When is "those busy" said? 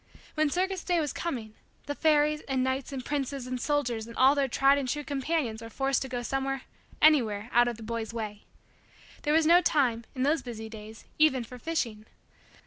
10.23-10.69